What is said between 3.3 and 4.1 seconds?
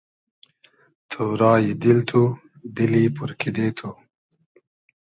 کیدې تو